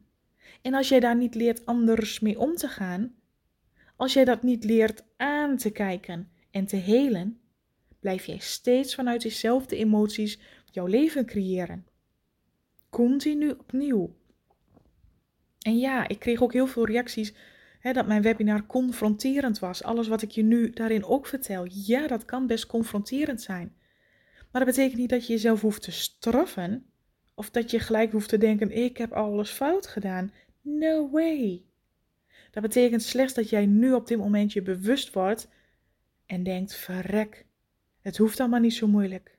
En 0.61 0.73
als 0.73 0.89
jij 0.89 0.99
daar 0.99 1.15
niet 1.15 1.35
leert 1.35 1.65
anders 1.65 2.19
mee 2.19 2.39
om 2.39 2.55
te 2.55 2.67
gaan, 2.67 3.15
als 3.95 4.13
jij 4.13 4.25
dat 4.25 4.43
niet 4.43 4.63
leert 4.63 5.03
aan 5.17 5.57
te 5.57 5.69
kijken 5.69 6.31
en 6.51 6.65
te 6.65 6.75
helen, 6.75 7.39
blijf 7.99 8.25
jij 8.25 8.37
steeds 8.37 8.95
vanuit 8.95 9.21
dezelfde 9.21 9.75
emoties 9.75 10.39
jouw 10.71 10.85
leven 10.85 11.25
creëren. 11.25 11.87
Continu 12.89 13.49
opnieuw. 13.49 14.15
En 15.59 15.77
ja, 15.77 16.07
ik 16.07 16.19
kreeg 16.19 16.41
ook 16.41 16.53
heel 16.53 16.67
veel 16.67 16.85
reacties 16.85 17.33
dat 17.93 18.07
mijn 18.07 18.21
webinar 18.21 18.65
confronterend 18.65 19.59
was. 19.59 19.83
Alles 19.83 20.07
wat 20.07 20.21
ik 20.21 20.31
je 20.31 20.43
nu 20.43 20.69
daarin 20.69 21.05
ook 21.05 21.27
vertel. 21.27 21.67
Ja, 21.69 22.07
dat 22.07 22.25
kan 22.25 22.47
best 22.47 22.65
confronterend 22.65 23.41
zijn. 23.41 23.75
Maar 24.51 24.65
dat 24.65 24.75
betekent 24.75 24.99
niet 24.99 25.09
dat 25.09 25.27
je 25.27 25.33
jezelf 25.33 25.61
hoeft 25.61 25.81
te 25.81 25.91
straffen. 25.91 26.85
Of 27.33 27.49
dat 27.49 27.71
je 27.71 27.79
gelijk 27.79 28.11
hoeft 28.11 28.29
te 28.29 28.37
denken: 28.37 28.71
ik 28.71 28.97
heb 28.97 29.11
alles 29.11 29.49
fout 29.49 29.87
gedaan. 29.87 30.31
No 30.61 31.09
way. 31.09 31.63
Dat 32.51 32.63
betekent 32.63 33.03
slechts 33.03 33.33
dat 33.33 33.49
jij 33.49 33.65
nu 33.65 33.93
op 33.93 34.07
dit 34.07 34.17
moment 34.17 34.53
je 34.53 34.61
bewust 34.61 35.13
wordt 35.13 35.49
en 36.25 36.43
denkt: 36.43 36.75
verrek, 36.75 37.45
het 38.01 38.17
hoeft 38.17 38.39
allemaal 38.39 38.59
niet 38.59 38.73
zo 38.73 38.87
moeilijk. 38.87 39.37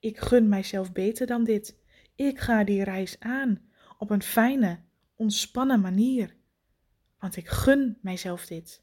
Ik 0.00 0.18
gun 0.18 0.48
mijzelf 0.48 0.92
beter 0.92 1.26
dan 1.26 1.44
dit. 1.44 1.76
Ik 2.14 2.38
ga 2.38 2.64
die 2.64 2.84
reis 2.84 3.16
aan 3.20 3.60
op 3.98 4.10
een 4.10 4.22
fijne, 4.22 4.78
ontspannen 5.14 5.80
manier. 5.80 6.36
Want 7.18 7.36
ik 7.36 7.48
gun 7.48 7.98
mijzelf 8.00 8.46
dit. 8.46 8.82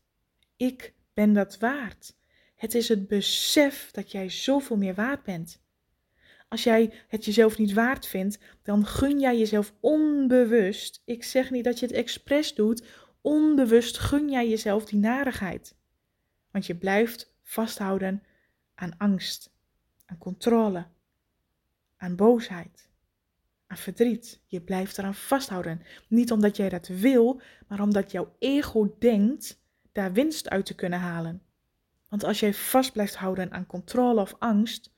Ik 0.55 0.93
ben 1.13 1.33
dat 1.33 1.57
waard. 1.57 2.15
Het 2.55 2.75
is 2.75 2.87
het 2.87 3.07
besef 3.07 3.91
dat 3.91 4.11
jij 4.11 4.29
zoveel 4.29 4.77
meer 4.77 4.93
waard 4.95 5.23
bent. 5.23 5.63
Als 6.47 6.63
jij 6.63 6.93
het 7.07 7.25
jezelf 7.25 7.57
niet 7.57 7.73
waard 7.73 8.07
vindt, 8.07 8.39
dan 8.61 8.85
gun 8.85 9.19
jij 9.19 9.37
jezelf 9.37 9.73
onbewust. 9.79 11.01
Ik 11.05 11.23
zeg 11.23 11.51
niet 11.51 11.63
dat 11.63 11.79
je 11.79 11.85
het 11.85 11.95
expres 11.95 12.55
doet. 12.55 12.83
Onbewust 13.21 13.97
gun 13.97 14.29
jij 14.29 14.49
jezelf 14.49 14.85
die 14.85 14.99
narigheid. 14.99 15.75
Want 16.51 16.65
je 16.65 16.75
blijft 16.75 17.33
vasthouden 17.43 18.23
aan 18.75 18.97
angst, 18.97 19.51
aan 20.05 20.17
controle, 20.17 20.85
aan 21.97 22.15
boosheid, 22.15 22.89
aan 23.67 23.77
verdriet. 23.77 24.41
Je 24.45 24.61
blijft 24.61 24.97
eraan 24.97 25.15
vasthouden. 25.15 25.81
Niet 26.07 26.31
omdat 26.31 26.57
jij 26.57 26.69
dat 26.69 26.87
wil, 26.87 27.41
maar 27.67 27.81
omdat 27.81 28.11
jouw 28.11 28.35
ego 28.39 28.95
denkt 28.99 29.63
daar 29.91 30.13
winst 30.13 30.49
uit 30.49 30.65
te 30.65 30.75
kunnen 30.75 30.99
halen. 30.99 31.41
Want 32.09 32.23
als 32.23 32.39
jij 32.39 32.53
vast 32.53 32.91
blijft 32.91 33.15
houden 33.15 33.51
aan 33.51 33.65
controle 33.65 34.21
of 34.21 34.35
angst, 34.39 34.93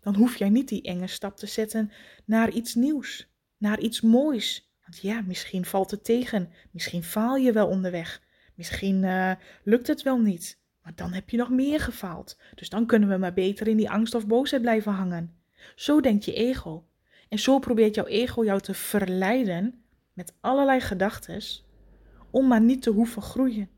dan 0.00 0.14
hoef 0.14 0.36
jij 0.36 0.48
niet 0.48 0.68
die 0.68 0.82
enge 0.82 1.06
stap 1.06 1.36
te 1.36 1.46
zetten 1.46 1.92
naar 2.24 2.50
iets 2.50 2.74
nieuws, 2.74 3.28
naar 3.56 3.80
iets 3.80 4.00
moois. 4.00 4.70
Want 4.82 4.98
ja, 4.98 5.20
misschien 5.20 5.64
valt 5.64 5.90
het 5.90 6.04
tegen, 6.04 6.52
misschien 6.70 7.02
faal 7.02 7.36
je 7.36 7.52
wel 7.52 7.68
onderweg, 7.68 8.22
misschien 8.54 9.02
uh, 9.02 9.32
lukt 9.64 9.86
het 9.86 10.02
wel 10.02 10.18
niet. 10.18 10.58
Maar 10.82 10.92
dan 10.94 11.12
heb 11.12 11.30
je 11.30 11.36
nog 11.36 11.50
meer 11.50 11.80
gefaald. 11.80 12.38
Dus 12.54 12.68
dan 12.68 12.86
kunnen 12.86 13.08
we 13.08 13.16
maar 13.16 13.32
beter 13.32 13.68
in 13.68 13.76
die 13.76 13.90
angst 13.90 14.14
of 14.14 14.26
boosheid 14.26 14.62
blijven 14.62 14.92
hangen. 14.92 15.34
Zo 15.74 16.00
denkt 16.00 16.24
je 16.24 16.32
ego. 16.32 16.84
En 17.30 17.38
zo 17.38 17.58
probeert 17.58 17.94
jouw 17.94 18.06
ego 18.06 18.44
jou 18.44 18.60
te 18.60 18.74
verleiden 18.74 19.84
met 20.12 20.34
allerlei 20.40 20.80
gedachten 20.80 21.42
om 22.30 22.46
maar 22.46 22.60
niet 22.60 22.82
te 22.82 22.90
hoeven 22.90 23.22
groeien, 23.22 23.70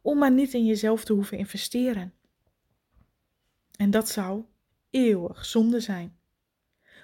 om 0.00 0.18
maar 0.18 0.32
niet 0.32 0.54
in 0.54 0.66
jezelf 0.66 1.04
te 1.04 1.12
hoeven 1.12 1.38
investeren. 1.38 2.12
En 3.76 3.90
dat 3.90 4.08
zou 4.08 4.44
eeuwig 4.90 5.44
zonde 5.44 5.80
zijn. 5.80 6.18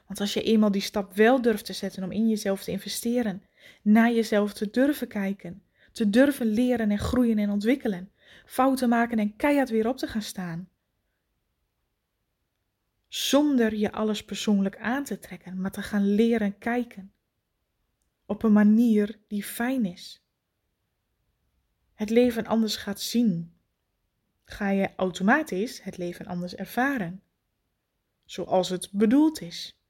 Want 0.06 0.20
als 0.20 0.34
je 0.34 0.42
eenmaal 0.42 0.70
die 0.70 0.80
stap 0.80 1.14
wel 1.14 1.42
durft 1.42 1.64
te 1.64 1.72
zetten 1.72 2.02
om 2.02 2.12
in 2.12 2.28
jezelf 2.28 2.62
te 2.62 2.70
investeren, 2.70 3.42
naar 3.82 4.12
jezelf 4.12 4.52
te 4.52 4.70
durven 4.70 5.08
kijken, 5.08 5.62
te 5.92 6.10
durven 6.10 6.46
leren 6.46 6.90
en 6.90 6.98
groeien 6.98 7.38
en 7.38 7.50
ontwikkelen, 7.50 8.10
fouten 8.44 8.88
maken 8.88 9.18
en 9.18 9.36
keihard 9.36 9.70
weer 9.70 9.88
op 9.88 9.96
te 9.96 10.06
gaan 10.06 10.22
staan. 10.22 10.68
Zonder 13.08 13.75
je 13.75 13.92
alles 13.92 14.25
persoonlijk 14.25 14.78
aan 14.78 15.04
te 15.04 15.18
trekken, 15.18 15.60
maar 15.60 15.70
te 15.70 15.82
gaan 15.82 16.14
leren 16.14 16.58
kijken. 16.58 17.12
Op 18.26 18.42
een 18.42 18.52
manier 18.52 19.18
die 19.28 19.44
fijn 19.44 19.84
is. 19.84 20.25
Het 21.94 22.10
leven 22.10 22.46
anders 22.46 22.76
gaat 22.76 23.00
zien. 23.00 23.54
Ga 24.44 24.70
je 24.70 24.94
automatisch 24.96 25.82
het 25.82 25.96
leven 25.96 26.26
anders 26.26 26.54
ervaren. 26.54 27.22
Zoals 28.25 28.68
het 28.68 28.88
bedoeld 28.92 29.40
is. 29.40 29.80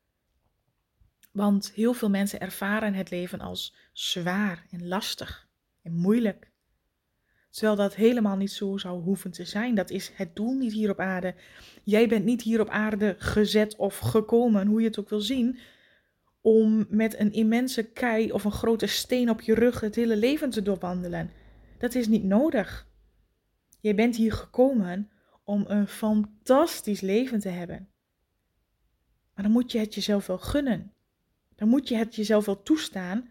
Want 1.33 1.73
heel 1.73 1.93
veel 1.93 2.11
mensen 2.11 2.41
ervaren 2.41 2.95
het 2.95 3.11
leven 3.11 3.41
als 3.41 3.75
zwaar 3.93 4.67
en 4.71 4.89
lastig 4.89 5.49
en 5.83 5.95
moeilijk. 5.95 6.51
Terwijl 7.57 7.77
dat 7.77 7.95
helemaal 7.95 8.37
niet 8.37 8.51
zo 8.51 8.77
zou 8.77 9.03
hoeven 9.03 9.31
te 9.31 9.45
zijn. 9.45 9.75
Dat 9.75 9.91
is 9.91 10.11
het 10.15 10.37
doel 10.37 10.55
niet 10.55 10.73
hier 10.73 10.91
op 10.91 11.01
aarde. 11.01 11.35
Jij 11.83 12.09
bent 12.09 12.25
niet 12.25 12.43
hier 12.43 12.61
op 12.61 12.69
aarde 12.69 13.15
gezet 13.19 13.77
of 13.77 13.99
gekomen, 13.99 14.67
hoe 14.67 14.81
je 14.81 14.87
het 14.87 14.99
ook 14.99 15.09
wil 15.09 15.21
zien, 15.21 15.59
om 16.41 16.87
met 16.89 17.19
een 17.19 17.33
immense 17.33 17.83
kei 17.83 18.33
of 18.33 18.45
een 18.45 18.53
grote 18.53 18.87
steen 18.87 19.31
op 19.31 19.41
je 19.41 19.55
rug 19.55 19.81
het 19.81 19.95
hele 19.95 20.17
leven 20.17 20.51
te 20.51 20.63
doorwandelen. 20.63 21.31
Dat 21.79 21.95
is 21.95 22.07
niet 22.09 22.25
nodig. 22.25 22.87
Jij 23.81 23.95
bent 23.95 24.17
hier 24.17 24.33
gekomen 24.33 25.11
om 25.45 25.65
een 25.67 25.89
fantastisch 25.89 27.01
leven 27.01 27.41
te 27.41 27.49
hebben. 27.49 27.89
Maar 29.35 29.45
dan 29.45 29.53
moet 29.53 29.73
je 29.73 29.79
het 29.79 29.95
jezelf 29.95 30.27
wel 30.27 30.39
gunnen. 30.39 30.93
Dan 31.55 31.69
moet 31.69 31.89
je 31.89 31.97
het 31.97 32.15
jezelf 32.15 32.45
wel 32.45 32.63
toestaan 32.63 33.31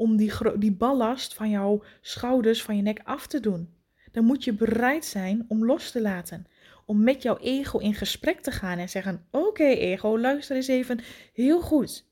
om 0.00 0.16
die, 0.16 0.32
die 0.58 0.72
ballast 0.72 1.34
van 1.34 1.50
jouw 1.50 1.82
schouders, 2.00 2.62
van 2.62 2.76
je 2.76 2.82
nek 2.82 3.00
af 3.04 3.26
te 3.26 3.40
doen. 3.40 3.74
Dan 4.12 4.24
moet 4.24 4.44
je 4.44 4.52
bereid 4.52 5.04
zijn 5.04 5.44
om 5.48 5.64
los 5.64 5.90
te 5.90 6.00
laten. 6.00 6.46
Om 6.86 7.02
met 7.02 7.22
jouw 7.22 7.38
ego 7.38 7.78
in 7.78 7.94
gesprek 7.94 8.40
te 8.40 8.50
gaan 8.50 8.78
en 8.78 8.88
zeggen: 8.88 9.26
Oké, 9.30 9.64
ego, 9.64 10.18
luister 10.18 10.56
eens 10.56 10.68
even 10.68 11.00
heel 11.32 11.60
goed. 11.60 12.08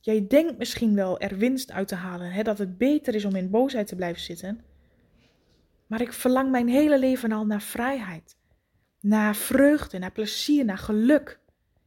Jij 0.00 0.26
denkt 0.26 0.58
misschien 0.58 0.94
wel 0.94 1.20
er 1.20 1.36
winst 1.36 1.70
uit 1.70 1.88
te 1.88 1.94
halen, 1.94 2.30
hè, 2.32 2.42
dat 2.42 2.58
het 2.58 2.78
beter 2.78 3.14
is 3.14 3.24
om 3.24 3.36
in 3.36 3.50
boosheid 3.50 3.86
te 3.86 3.96
blijven 3.96 4.22
zitten. 4.22 4.60
Maar 5.86 6.00
ik 6.00 6.12
verlang 6.12 6.50
mijn 6.50 6.68
hele 6.68 6.98
leven 6.98 7.32
al 7.32 7.46
naar 7.46 7.62
vrijheid. 7.62 8.36
naar 9.00 9.36
vreugde, 9.36 9.98
naar 9.98 10.12
plezier, 10.12 10.64
naar 10.64 10.78
geluk. 10.78 11.40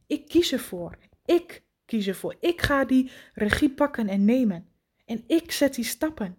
Ik 0.06 0.28
kies 0.28 0.52
ervoor. 0.52 0.98
Ik 1.24 1.62
kies 1.84 2.06
ervoor. 2.06 2.36
Ik 2.40 2.62
ga 2.62 2.84
die 2.84 3.10
regie 3.34 3.70
pakken 3.70 4.08
en 4.08 4.24
nemen. 4.24 4.71
En 5.12 5.24
ik 5.26 5.52
zet 5.52 5.74
die 5.74 5.84
stappen. 5.84 6.38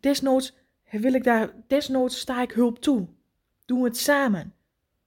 Desnoods 0.00 0.56
wil 0.90 1.12
ik 1.12 1.24
daar, 1.24 1.54
desnoods 1.66 2.18
sta 2.18 2.42
ik 2.42 2.52
hulp 2.52 2.78
toe. 2.78 3.08
Doen 3.64 3.80
we 3.80 3.88
het 3.88 3.96
samen. 3.96 4.54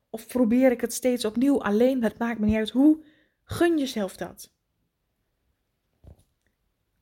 Of 0.10 0.28
probeer 0.28 0.72
ik 0.72 0.82
het 0.82 0.94
steeds 0.94 1.26
opnieuw 1.26 1.62
alleen, 1.62 2.04
het 2.04 2.18
maakt 2.18 2.40
me 2.40 2.46
niet 2.46 2.56
uit 2.56 2.70
hoe. 2.70 3.06
Gun 3.44 3.78
jezelf 3.78 4.16
dat. 4.16 4.54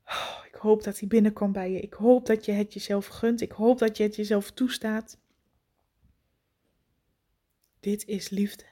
Oh, 0.06 0.40
ik 0.46 0.56
hoop 0.56 0.84
dat 0.84 1.00
hij 1.00 1.08
binnenkomt 1.08 1.54
bij 1.54 1.72
je. 1.72 1.80
Ik 1.80 1.94
hoop 1.94 2.26
dat 2.26 2.46
je 2.46 2.52
het 2.52 2.74
jezelf 2.74 3.08
gunt. 3.08 3.42
Ik 3.42 3.52
hoop 3.52 3.80
dat 3.80 3.98
je 3.98 4.04
het 4.04 4.16
jezelf 4.16 4.52
toestaat. 4.52 5.20
Dit 7.80 8.06
is 8.06 8.30
liefde. 8.30 8.66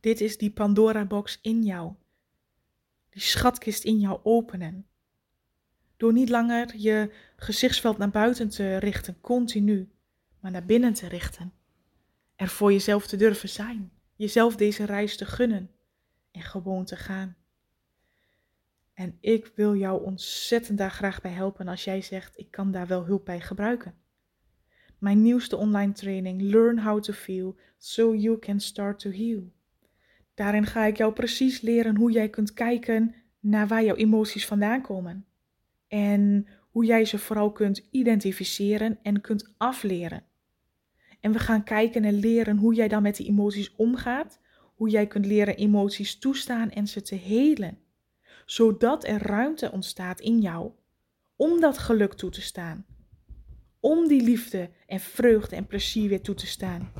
Dit 0.00 0.20
is 0.20 0.38
die 0.38 0.50
Pandora-box 0.50 1.38
in 1.42 1.62
jou. 1.62 1.92
Die 3.10 3.22
schatkist 3.22 3.84
in 3.84 3.98
jou 3.98 4.20
openen. 4.22 4.89
Door 6.00 6.12
niet 6.12 6.28
langer 6.28 6.76
je 6.76 7.10
gezichtsveld 7.36 7.98
naar 7.98 8.10
buiten 8.10 8.48
te 8.48 8.76
richten, 8.76 9.20
continu, 9.20 9.90
maar 10.40 10.50
naar 10.50 10.64
binnen 10.64 10.92
te 10.92 11.08
richten. 11.08 11.52
Er 12.36 12.48
voor 12.48 12.72
jezelf 12.72 13.06
te 13.06 13.16
durven 13.16 13.48
zijn. 13.48 13.90
Jezelf 14.16 14.56
deze 14.56 14.84
reis 14.84 15.16
te 15.16 15.24
gunnen 15.24 15.70
en 16.30 16.42
gewoon 16.42 16.84
te 16.84 16.96
gaan. 16.96 17.36
En 18.94 19.16
ik 19.20 19.52
wil 19.54 19.76
jou 19.76 20.04
ontzettend 20.04 20.78
daar 20.78 20.90
graag 20.90 21.20
bij 21.20 21.30
helpen 21.30 21.68
als 21.68 21.84
jij 21.84 22.02
zegt: 22.02 22.38
ik 22.38 22.50
kan 22.50 22.70
daar 22.70 22.86
wel 22.86 23.04
hulp 23.04 23.24
bij 23.24 23.40
gebruiken. 23.40 23.94
Mijn 24.98 25.22
nieuwste 25.22 25.56
online 25.56 25.92
training 25.92 26.42
Learn 26.42 26.78
How 26.78 27.02
to 27.02 27.12
Feel 27.12 27.56
So 27.78 28.14
You 28.14 28.38
Can 28.38 28.60
Start 28.60 28.98
to 28.98 29.10
Heal. 29.10 29.52
Daarin 30.34 30.66
ga 30.66 30.84
ik 30.84 30.96
jou 30.96 31.12
precies 31.12 31.60
leren 31.60 31.96
hoe 31.96 32.10
jij 32.10 32.28
kunt 32.28 32.52
kijken 32.52 33.14
naar 33.40 33.68
waar 33.68 33.84
jouw 33.84 33.96
emoties 33.96 34.46
vandaan 34.46 34.82
komen. 34.82 35.24
En 35.90 36.46
hoe 36.70 36.84
jij 36.84 37.04
ze 37.04 37.18
vooral 37.18 37.52
kunt 37.52 37.88
identificeren 37.90 38.98
en 39.02 39.20
kunt 39.20 39.54
afleren. 39.56 40.24
En 41.20 41.32
we 41.32 41.38
gaan 41.38 41.64
kijken 41.64 42.04
en 42.04 42.14
leren 42.14 42.56
hoe 42.56 42.74
jij 42.74 42.88
dan 42.88 43.02
met 43.02 43.16
die 43.16 43.28
emoties 43.28 43.74
omgaat. 43.76 44.40
Hoe 44.74 44.88
jij 44.88 45.06
kunt 45.06 45.26
leren 45.26 45.56
emoties 45.56 46.18
toestaan 46.18 46.70
en 46.70 46.86
ze 46.86 47.02
te 47.02 47.14
helen. 47.14 47.78
Zodat 48.46 49.06
er 49.06 49.22
ruimte 49.22 49.72
ontstaat 49.72 50.20
in 50.20 50.40
jou 50.40 50.70
om 51.36 51.60
dat 51.60 51.78
geluk 51.78 52.12
toe 52.12 52.30
te 52.30 52.40
staan. 52.40 52.86
Om 53.80 54.08
die 54.08 54.22
liefde 54.22 54.70
en 54.86 55.00
vreugde 55.00 55.56
en 55.56 55.66
plezier 55.66 56.08
weer 56.08 56.22
toe 56.22 56.34
te 56.34 56.46
staan. 56.46 56.92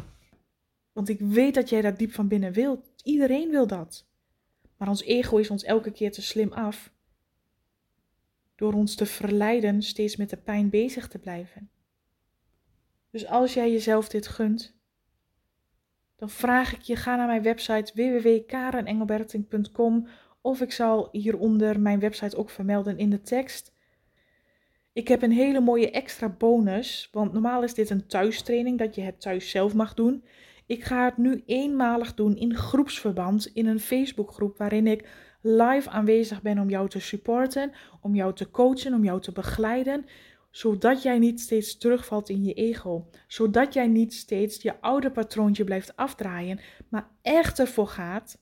Want 0.93 1.09
ik 1.09 1.21
weet 1.21 1.55
dat 1.55 1.69
jij 1.69 1.81
dat 1.81 1.99
diep 1.99 2.13
van 2.13 2.29
binnen 2.29 2.53
wilt. 2.53 2.91
Iedereen 3.03 3.51
wil 3.51 3.67
dat. 3.67 4.09
Maar 4.77 4.89
ons 4.89 5.03
ego 5.03 5.37
is 5.37 5.51
ons 5.51 5.65
elke 5.65 5.91
keer 5.91 6.13
te 6.13 6.23
slim 6.23 6.53
af. 6.53 6.93
Door 8.61 8.73
ons 8.73 8.95
te 8.95 9.07
verleiden 9.07 9.83
steeds 9.83 10.17
met 10.17 10.31
de 10.31 10.37
pijn 10.37 10.71
bezig 10.71 11.09
te 11.09 11.19
blijven. 11.19 11.71
Dus 13.11 13.27
als 13.27 13.55
jij 13.55 13.73
jezelf 13.73 14.09
dit 14.09 14.27
gunt, 14.27 14.79
dan 16.17 16.31
vraag 16.31 16.75
ik 16.75 16.81
je, 16.81 16.97
ga 16.97 17.17
naar 17.17 17.27
mijn 17.27 17.43
website 17.43 17.93
www.karenengelberting.com 17.95 20.07
of 20.41 20.61
ik 20.61 20.73
zal 20.73 21.09
hieronder 21.13 21.81
mijn 21.81 22.01
website 22.01 22.37
ook 22.37 22.51
vermelden 22.51 22.99
in 22.99 23.11
de 23.11 23.21
tekst. 23.21 23.73
Ik 24.93 25.09
heb 25.09 25.23
een 25.23 25.33
hele 25.33 25.61
mooie 25.61 25.91
extra 25.91 26.29
bonus, 26.29 27.09
want 27.13 27.33
normaal 27.33 27.63
is 27.63 27.75
dit 27.75 27.91
een 27.91 28.07
thuistraining 28.07 28.79
dat 28.79 28.95
je 28.95 29.03
het 29.03 29.21
thuis 29.21 29.51
zelf 29.51 29.75
mag 29.75 29.95
doen. 29.95 30.25
Ik 30.67 30.85
ga 30.85 31.05
het 31.05 31.17
nu 31.17 31.43
eenmalig 31.47 32.15
doen 32.15 32.37
in 32.37 32.55
groepsverband 32.55 33.47
in 33.47 33.67
een 33.67 33.81
Facebookgroep 33.81 34.59
waarin 34.59 34.87
ik 34.87 35.09
live 35.41 35.91
aanwezig 35.91 36.43
ben 36.43 36.59
om 36.59 36.71
jou 36.71 36.89
te 36.89 37.01
supporten, 37.01 37.73
om 38.01 38.15
jou 38.15 38.35
te 38.35 38.51
coachen, 38.51 38.95
om 38.95 39.05
jou 39.05 39.21
te 39.21 39.33
begeleiden, 39.33 40.07
zodat 40.51 41.03
jij 41.03 41.19
niet 41.19 41.41
steeds 41.41 41.77
terugvalt 41.77 42.29
in 42.29 42.45
je 42.45 42.55
ego, 42.55 43.09
zodat 43.27 43.75
jij 43.75 43.87
niet 43.87 44.15
steeds 44.15 44.63
je 44.63 44.81
oude 44.81 45.11
patroontje 45.11 45.65
blijft 45.65 45.97
afdraaien, 45.97 46.61
maar 46.89 47.09
echt 47.23 47.59
ervoor 47.59 47.89
gaat 47.89 48.39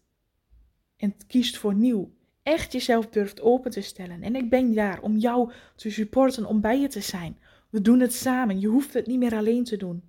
en 0.96 1.14
kiest 1.26 1.56
voor 1.56 1.74
nieuw. 1.74 2.16
Echt 2.42 2.72
jezelf 2.72 3.08
durft 3.08 3.40
open 3.40 3.70
te 3.70 3.80
stellen. 3.80 4.22
En 4.22 4.36
ik 4.36 4.50
ben 4.50 4.74
daar 4.74 5.00
om 5.00 5.16
jou 5.16 5.52
te 5.76 5.90
supporten, 5.90 6.46
om 6.46 6.60
bij 6.60 6.80
je 6.80 6.88
te 6.88 7.00
zijn. 7.00 7.38
We 7.70 7.80
doen 7.80 8.00
het 8.00 8.14
samen. 8.14 8.60
Je 8.60 8.66
hoeft 8.66 8.94
het 8.94 9.06
niet 9.06 9.18
meer 9.18 9.34
alleen 9.34 9.64
te 9.64 9.76
doen 9.76 10.02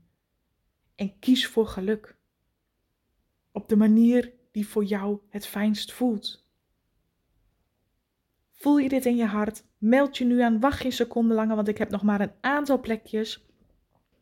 en 0.99 1.19
kies 1.19 1.47
voor 1.47 1.67
geluk. 1.67 2.15
Op 3.51 3.69
de 3.69 3.75
manier 3.75 4.33
die 4.51 4.67
voor 4.67 4.83
jou 4.83 5.19
het 5.29 5.45
fijnst 5.45 5.93
voelt. 5.93 6.48
Voel 8.59 8.77
je 8.77 8.89
dit 8.89 9.05
in 9.05 9.15
je 9.15 9.25
hart? 9.25 9.63
Meld 9.77 10.17
je 10.17 10.25
nu 10.25 10.41
aan, 10.41 10.59
wacht 10.59 10.79
geen 10.79 10.91
seconde 10.91 11.33
langer, 11.33 11.55
want 11.55 11.67
ik 11.67 11.77
heb 11.77 11.89
nog 11.89 12.03
maar 12.03 12.21
een 12.21 12.31
aantal 12.41 12.79
plekjes. 12.79 13.45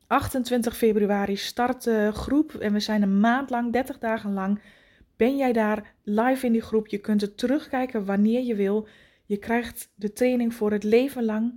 28 0.08 0.78
februari 0.78 1.36
start 1.36 1.84
de 1.84 2.12
groep 2.14 2.54
en 2.54 2.74
we 2.74 2.80
zijn 2.80 3.02
een 3.02 3.20
maand 3.20 3.50
lang, 3.50 3.74
30 3.74 4.00
dagen 4.00 4.34
lang. 4.34 4.62
Ben 5.16 5.38
jij 5.38 5.54
daar 5.54 5.94
live 6.04 6.46
in 6.46 6.52
die 6.52 6.62
groep? 6.62 6.88
Je 6.88 6.98
kunt 6.98 7.22
het 7.22 7.38
terugkijken 7.38 8.06
wanneer 8.06 8.44
je 8.44 8.56
wil. 8.56 8.88
Je 9.26 9.38
krijgt 9.38 9.92
de 9.96 10.14
training 10.14 10.54
voor 10.54 10.72
het 10.72 10.84
leven 10.84 11.26
lang 11.26 11.54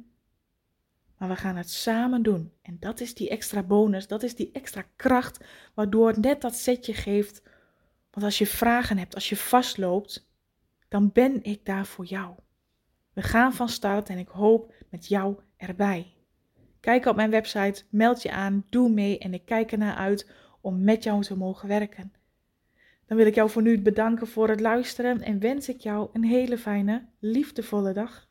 maar 1.21 1.29
we 1.29 1.37
gaan 1.37 1.57
het 1.57 1.71
samen 1.71 2.23
doen. 2.23 2.53
En 2.63 2.77
dat 2.81 3.01
is 3.01 3.15
die 3.15 3.29
extra 3.29 3.63
bonus, 3.63 4.07
dat 4.07 4.23
is 4.23 4.35
die 4.35 4.51
extra 4.53 4.85
kracht, 4.97 5.45
waardoor 5.75 6.21
net 6.21 6.41
dat 6.41 6.55
setje 6.55 6.95
geeft. 6.95 7.43
Want 8.11 8.27
als 8.27 8.39
je 8.39 8.47
vragen 8.47 8.99
hebt, 8.99 9.15
als 9.15 9.29
je 9.29 9.37
vastloopt, 9.37 10.29
dan 10.89 11.13
ben 11.13 11.43
ik 11.43 11.65
daar 11.65 11.87
voor 11.87 12.05
jou. 12.05 12.35
We 13.13 13.23
gaan 13.23 13.53
van 13.53 13.69
start 13.69 14.09
en 14.09 14.19
ik 14.19 14.29
hoop 14.29 14.75
met 14.91 15.07
jou 15.07 15.37
erbij. 15.57 16.15
Kijk 16.81 17.07
op 17.07 17.17
mijn 17.17 17.31
website, 17.31 17.83
meld 17.91 18.23
je 18.23 18.31
aan, 18.31 18.67
doe 18.71 18.91
mee 18.91 19.19
en 19.19 19.35
ik 19.35 19.45
kijk 19.45 19.73
ernaar 19.73 19.97
uit 19.97 20.31
om 20.61 20.85
met 20.85 21.03
jou 21.03 21.23
te 21.23 21.37
mogen 21.37 21.69
werken. 21.69 22.13
Dan 23.07 23.17
wil 23.17 23.27
ik 23.27 23.35
jou 23.35 23.51
voor 23.51 23.63
nu 23.63 23.81
bedanken 23.81 24.27
voor 24.27 24.49
het 24.49 24.61
luisteren 24.61 25.23
en 25.23 25.39
wens 25.39 25.69
ik 25.69 25.81
jou 25.81 26.09
een 26.13 26.25
hele 26.25 26.59
fijne, 26.59 27.05
liefdevolle 27.19 27.93
dag. 27.93 28.27